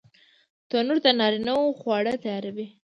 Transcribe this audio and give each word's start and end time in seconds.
تنور 0.69 0.97
د 1.05 1.07
نارینه 1.19 1.53
وو 1.59 1.77
خواړه 1.79 2.13
تیاروي 2.23 2.67